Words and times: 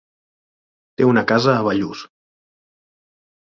Té 1.01 1.07
una 1.09 1.25
casa 1.33 1.55
a 1.57 1.67
Bellús. 1.69 2.03